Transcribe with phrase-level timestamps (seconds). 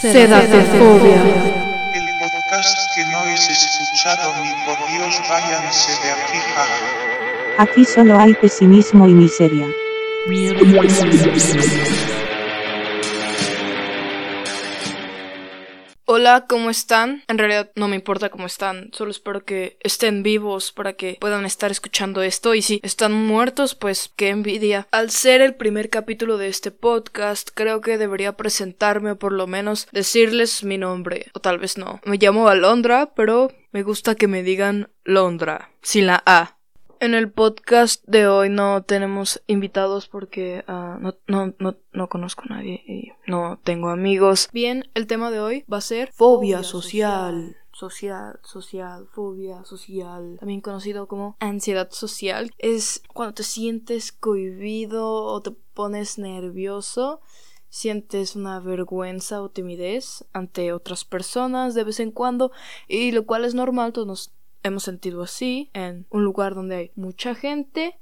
[0.00, 1.20] Cedatofobia.
[1.92, 7.62] El podcast que no es escuchado ni por Dios váyanse de aquí ja.
[7.64, 9.66] Aquí solo hay pesimismo y miseria.
[16.18, 17.22] Hola, ¿cómo están?
[17.28, 21.44] En realidad no me importa cómo están, solo espero que estén vivos para que puedan
[21.44, 24.88] estar escuchando esto y si están muertos, pues qué envidia.
[24.90, 29.46] Al ser el primer capítulo de este podcast, creo que debería presentarme o por lo
[29.46, 32.00] menos decirles mi nombre, o tal vez no.
[32.04, 36.57] Me llamo Alondra, pero me gusta que me digan Londra, sin la A.
[37.00, 42.42] En el podcast de hoy no tenemos invitados porque ah, no, no, no, no conozco
[42.42, 44.48] a nadie y no tengo amigos.
[44.52, 47.56] Bien, el tema de hoy va a ser fobia social.
[47.72, 52.50] Social, social, fobia social, también conocido como ansiedad social.
[52.58, 57.20] Es cuando te sientes cohibido o te pones nervioso
[57.70, 62.50] sientes una vergüenza o timidez ante otras personas de vez en cuando
[62.88, 66.90] y lo cual es normal, todos nos hemos sentido así en un lugar donde hay
[66.94, 67.98] mucha gente,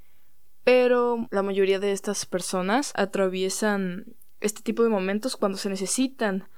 [0.65, 6.49] pero la mayoría de estas personas atraviesan este tipo de momentos cuando se necesitan.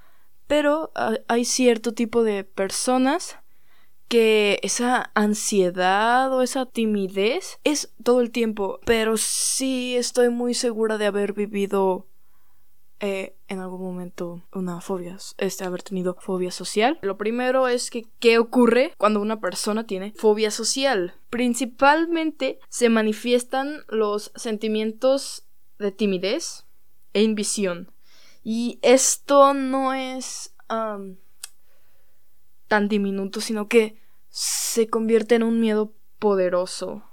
[0.47, 3.37] Pero ah, hay cierto tipo de personas
[4.07, 10.97] que esa ansiedad o esa timidez es todo el tiempo, pero sí estoy muy segura
[10.97, 12.07] de haber vivido
[13.01, 16.99] eh, en algún momento una fobia, este, haber tenido fobia social.
[17.01, 21.15] Lo primero es que, ¿qué ocurre cuando una persona tiene fobia social?
[21.29, 25.45] Principalmente se manifiestan los sentimientos
[25.77, 26.65] de timidez
[27.13, 27.91] e invisión.
[28.43, 30.53] Y esto no es
[32.67, 33.97] tan diminuto, sino que
[34.29, 37.03] se convierte en un miedo poderoso.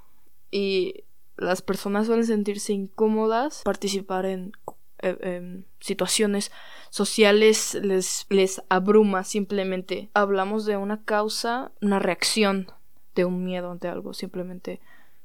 [0.51, 1.05] Y
[1.37, 4.53] las personas suelen sentirse incómodas participar en
[5.01, 6.53] eh, em, situaciones
[6.91, 10.11] sociales les, les abruma simplemente.
[10.15, 12.73] Hablamos de una causa, una reacción
[13.15, 14.81] de un miedo ante algo, simplemente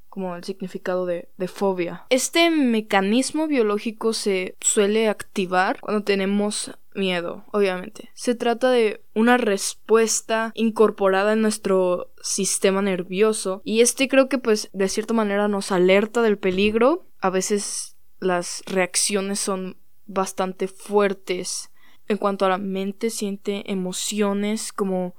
[0.10, 2.06] como el significado de, de, fobia.
[2.10, 8.10] Este mecanismo biológico se suele activar cuando tenemos miedo, obviamente.
[8.14, 14.70] Se trata de una respuesta incorporada en nuestro sistema nervioso y este creo que pues
[14.74, 17.06] de cierta manera nos alerta del peligro.
[17.22, 17.91] A veces
[18.22, 21.72] las reacciones son bastante fuertes.
[22.08, 25.16] En cuanto a la mente, siente emociones como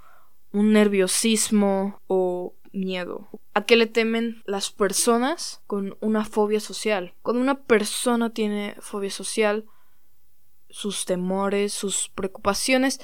[0.52, 3.28] un nerviosismo o miedo.
[3.54, 7.14] ¿A qué le temen las personas con una fobia social?
[7.22, 9.66] Cuando una persona tiene fobia social,
[10.70, 13.00] sus temores, sus preocupaciones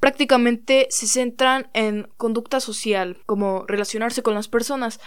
[0.00, 4.98] prácticamente se centran en conducta social, como relacionarse con las personas.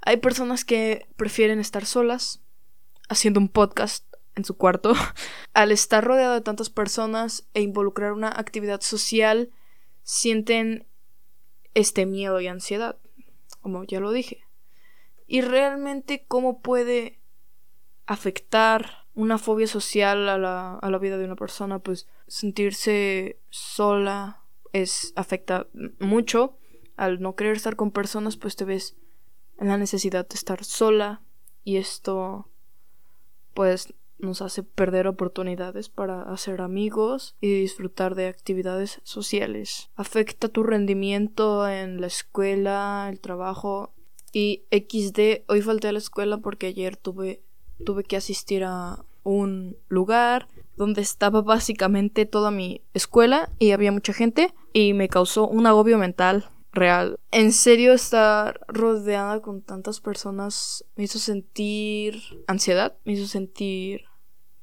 [0.00, 2.43] Hay personas que prefieren estar solas,
[3.08, 4.92] haciendo un podcast en su cuarto,
[5.54, 9.50] al estar rodeado de tantas personas e involucrar una actividad social,
[10.02, 10.86] sienten
[11.74, 12.98] este miedo y ansiedad,
[13.60, 14.44] como ya lo dije.
[15.26, 17.20] Y realmente cómo puede
[18.06, 24.42] afectar una fobia social a la, a la vida de una persona, pues sentirse sola
[24.72, 26.58] es afecta mucho.
[26.96, 28.96] Al no querer estar con personas, pues te ves
[29.58, 31.22] en la necesidad de estar sola
[31.62, 32.50] y esto
[33.54, 39.90] pues nos hace perder oportunidades para hacer amigos y disfrutar de actividades sociales.
[39.96, 43.92] Afecta tu rendimiento en la escuela, el trabajo
[44.32, 45.44] y XD.
[45.48, 47.42] Hoy falté a la escuela porque ayer tuve,
[47.84, 54.12] tuve que asistir a un lugar donde estaba básicamente toda mi escuela y había mucha
[54.12, 57.18] gente y me causó un agobio mental real.
[57.30, 64.02] En serio, estar rodeada con tantas personas me hizo sentir ansiedad, me hizo sentir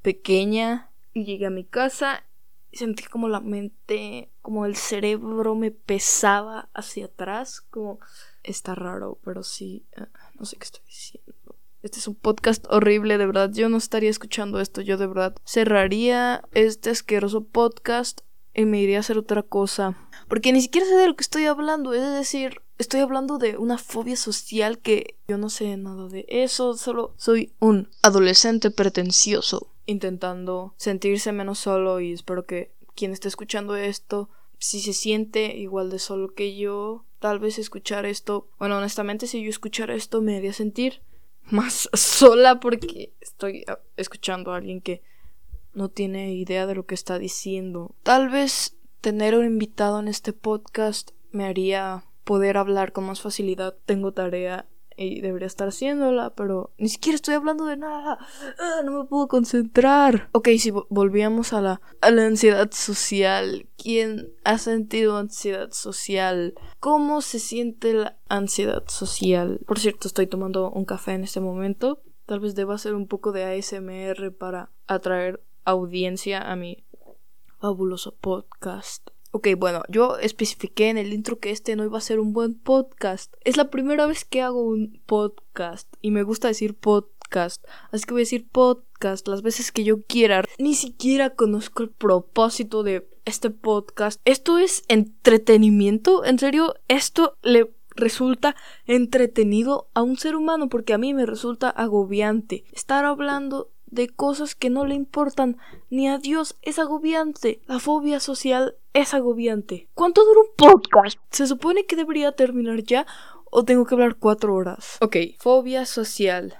[0.01, 0.89] pequeña.
[1.13, 2.23] Y llegué a mi casa
[2.71, 7.99] y sentí como la mente, como el cerebro me pesaba hacia atrás, como
[8.43, 10.05] está raro, pero sí, eh,
[10.39, 11.57] no sé qué estoy diciendo.
[11.83, 13.51] Este es un podcast horrible, de verdad.
[13.51, 14.81] Yo no estaría escuchando esto.
[14.81, 18.21] Yo de verdad cerraría este asqueroso podcast
[18.53, 19.97] y me iría a hacer otra cosa.
[20.27, 21.93] Porque ni siquiera sé de lo que estoy hablando.
[21.93, 26.75] Es decir, estoy hablando de una fobia social que yo no sé nada de eso.
[26.75, 33.75] Solo soy un adolescente pretencioso intentando sentirse menos solo y espero que quien esté escuchando
[33.75, 39.27] esto, si se siente igual de solo que yo, tal vez escuchar esto, bueno, honestamente
[39.27, 41.01] si yo escuchara esto me haría sentir
[41.45, 43.65] más sola porque estoy
[43.97, 45.01] escuchando a alguien que
[45.73, 47.95] no tiene idea de lo que está diciendo.
[48.03, 53.75] Tal vez tener un invitado en este podcast me haría poder hablar con más facilidad.
[53.85, 54.65] Tengo tarea
[54.97, 58.19] y debería estar haciéndola, pero ni siquiera estoy hablando de nada.
[58.59, 60.29] Ah, no me puedo concentrar.
[60.31, 63.67] Ok, si volvíamos a la, a la ansiedad social.
[63.77, 66.53] ¿Quién ha sentido ansiedad social?
[66.79, 69.59] ¿Cómo se siente la ansiedad social?
[69.65, 72.01] Por cierto, estoy tomando un café en este momento.
[72.25, 76.83] Tal vez deba hacer un poco de ASMR para atraer audiencia a mi
[77.59, 79.09] fabuloso podcast.
[79.33, 82.53] Ok, bueno, yo especifiqué en el intro que este no iba a ser un buen
[82.53, 83.33] podcast.
[83.45, 87.63] Es la primera vez que hago un podcast y me gusta decir podcast.
[87.91, 90.43] Así que voy a decir podcast las veces que yo quiera.
[90.59, 94.19] Ni siquiera conozco el propósito de este podcast.
[94.25, 96.25] Esto es entretenimiento.
[96.25, 98.55] En serio, esto le resulta
[98.85, 104.55] entretenido a un ser humano porque a mí me resulta agobiante estar hablando de cosas
[104.55, 105.57] que no le importan
[105.89, 107.61] ni a Dios es agobiante.
[107.67, 109.87] La fobia social es agobiante.
[109.93, 111.19] ¿Cuánto dura un podcast?
[111.29, 113.05] ¿Se supone que debería terminar ya
[113.51, 114.97] o tengo que hablar cuatro horas?
[115.01, 116.57] Ok, fobia social.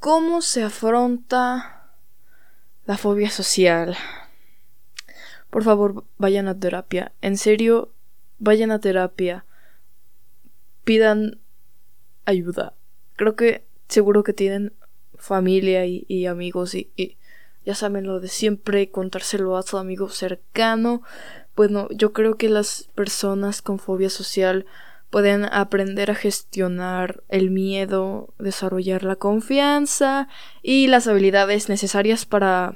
[0.00, 1.92] ¿Cómo se afronta
[2.84, 3.96] la fobia social?
[5.50, 7.12] Por favor, vayan a terapia.
[7.20, 7.92] En serio,
[8.38, 9.44] vayan a terapia.
[10.82, 11.38] Pidan
[12.24, 12.74] ayuda.
[13.14, 14.72] Creo que seguro que tienen
[15.18, 17.16] familia y, amigos y,
[17.64, 21.02] ya saben lo de siempre, contárselo a su amigo cercano.
[21.54, 24.66] Bueno, yo creo que las personas con fobia social
[25.10, 30.28] pueden aprender a gestionar el miedo, desarrollar la confianza
[30.62, 32.74] y las habilidades necesarias para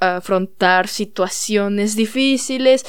[0.00, 2.86] afrontar situaciones difíciles.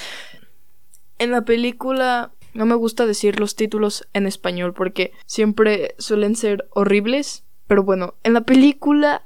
[1.17, 6.67] En la película no me gusta decir los títulos en español porque siempre suelen ser
[6.71, 9.25] horribles pero bueno, en la película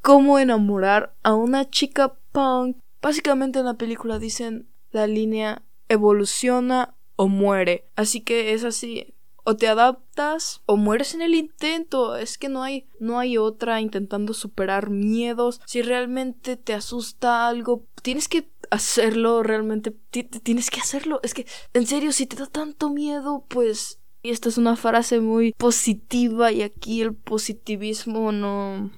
[0.00, 7.28] Cómo enamorar a una chica punk, básicamente en la película dicen la línea evoluciona o
[7.28, 7.84] muere.
[7.94, 9.12] Así que es así,
[9.44, 12.16] o te adaptas o mueres en el intento.
[12.16, 15.60] Es que no hay no hay otra intentando superar miedos.
[15.66, 21.20] Si realmente te asusta algo, tienes que hacerlo realmente tienes que hacerlo.
[21.22, 25.20] Es que en serio si te da tanto miedo, pues y esta es una frase
[25.20, 28.90] muy positiva y aquí el positivismo no...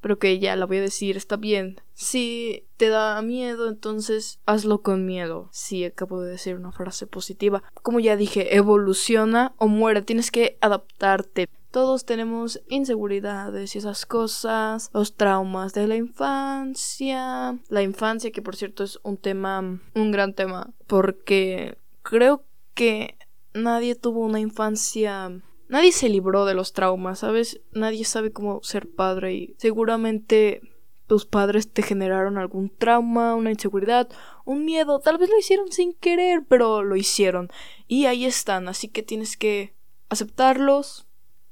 [0.00, 1.80] Pero que ya la voy a decir, está bien.
[1.92, 5.50] Si te da miedo, entonces hazlo con miedo.
[5.52, 7.62] Sí, acabo de decir una frase positiva.
[7.82, 11.48] Como ya dije, evoluciona o muere, tienes que adaptarte.
[11.70, 17.58] Todos tenemos inseguridades y esas cosas, los traumas de la infancia.
[17.68, 23.16] La infancia, que por cierto es un tema, un gran tema, porque creo que
[23.54, 27.62] nadie tuvo una infancia nadie se libró de los traumas, ¿sabes?
[27.72, 30.60] Nadie sabe cómo ser padre y seguramente
[31.06, 34.08] tus padres te generaron algún trauma, una inseguridad,
[34.44, 37.50] un miedo, tal vez lo hicieron sin querer, pero lo hicieron
[37.88, 39.74] y ahí están, así que tienes que
[40.10, 41.06] aceptarlos,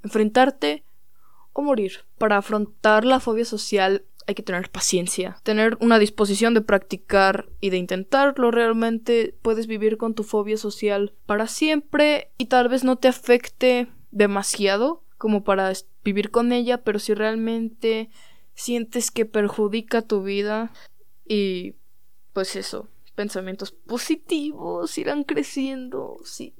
[0.05, 0.85] enfrentarte
[1.55, 2.05] o morir.
[2.19, 7.71] Para afrontar la fobia social hay que tener paciencia, tener una disposición de practicar y
[7.71, 9.37] de intentarlo realmente.
[9.43, 15.03] Puedes vivir con tu fobia social para siempre y tal vez no te afecte demasiado
[15.19, 15.73] como para
[16.05, 18.09] vivir con ella, pero si realmente
[18.55, 20.73] sientes que perjudica tu vida
[21.27, 21.75] y
[22.33, 26.55] pues eso, pensamientos positivos irán creciendo, sí.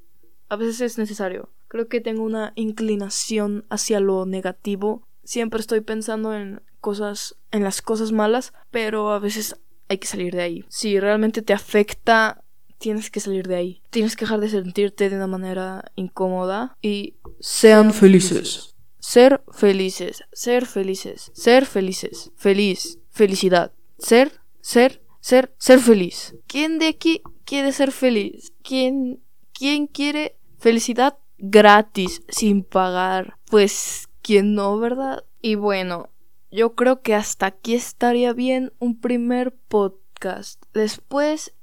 [0.49, 1.51] A veces es necesario.
[1.69, 5.07] Creo que tengo una inclinación hacia lo negativo.
[5.23, 9.57] Siempre estoy pensando en cosas, en las cosas malas, pero a veces
[9.89, 10.65] hay que salir de ahí.
[10.69, 12.43] Si realmente te afecta,
[12.79, 13.83] tienes que salir de ahí.
[13.91, 18.75] Tienes que dejar de sentirte de una manera incómoda y sean felices.
[18.99, 26.35] Ser felices, ser felices, ser felices, feliz, felicidad, ser, ser, ser, ser feliz.
[26.47, 28.53] ¿Quién de aquí quiere ser feliz?
[28.63, 33.37] ¿Quién, quién quiere felicidad gratis, sin pagar?
[33.51, 35.25] Pues, ¿quién no, verdad?
[35.43, 36.11] Y bueno,
[36.51, 40.63] yo creo que hasta aquí estaría bien un primer podcast.
[40.75, 41.55] Después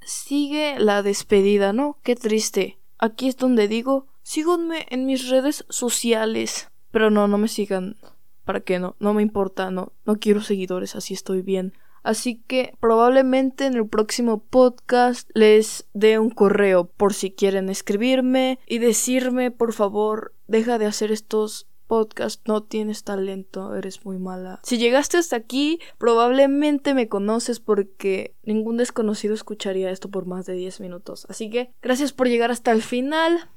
[0.00, 1.98] sigue la despedida, ¿no?
[2.02, 2.78] Qué triste.
[2.98, 6.70] Aquí es donde digo, síganme en mis redes sociales.
[6.90, 7.96] Pero no, no me sigan.
[8.44, 8.96] ¿Para qué no?
[8.98, 9.92] No me importa, no.
[10.06, 11.74] No quiero seguidores, así estoy bien.
[12.02, 18.58] Así que probablemente en el próximo podcast les dé un correo por si quieren escribirme
[18.66, 24.60] y decirme, por favor, deja de hacer estos podcast, no tienes talento, eres muy mala.
[24.62, 30.52] Si llegaste hasta aquí, probablemente me conoces porque ningún desconocido escucharía esto por más de
[30.52, 31.26] 10 minutos.
[31.28, 33.50] Así que gracias por llegar hasta el final.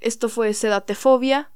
[0.00, 1.50] Esto fue Sedatefobia.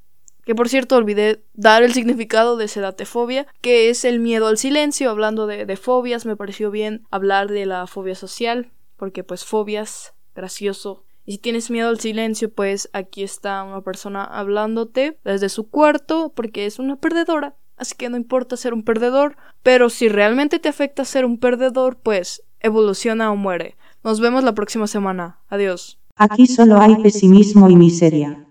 [0.46, 5.10] Que por cierto olvidé dar el significado de sedatefobia, que es el miedo al silencio.
[5.10, 10.14] Hablando de, de fobias, me pareció bien hablar de la fobia social, porque pues fobias,
[10.36, 15.68] gracioso, Y si tienes miedo al silencio, pues aquí está una persona hablándote desde su
[15.68, 17.56] cuarto porque es una perdedora.
[17.76, 21.98] Así que no importa ser un perdedor, pero si realmente te afecta ser un perdedor,
[21.98, 23.76] pues evoluciona o muere.
[24.04, 25.40] Nos vemos la próxima semana.
[25.48, 25.98] Adiós.
[26.14, 28.46] Aquí solo hay pesimismo y miseria.